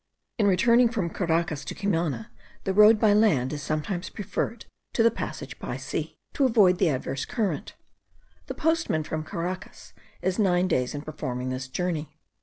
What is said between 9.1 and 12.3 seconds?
Caracas is nine days in performing this journey.